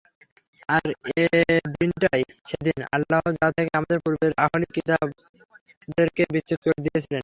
আর 0.69 0.87
এদিনটিই 1.17 2.21
সেদিন, 2.49 2.79
আল্লাহ 2.95 3.19
যা 3.37 3.47
থেকে 3.57 3.71
আমাদের 3.79 3.97
পূর্বের 4.03 4.33
আহলি 4.43 4.67
কিতাবদেরকে 4.75 6.23
বিচ্যুত 6.33 6.59
করে 6.63 6.79
দিয়েছিলেন। 6.85 7.19